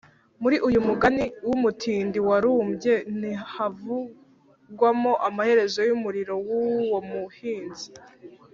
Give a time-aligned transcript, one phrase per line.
[0.41, 7.89] muri uyu mugani w’umutini warumbye, ntahavu-gwamo amaherezo y’umurimo w’uwo muhinzi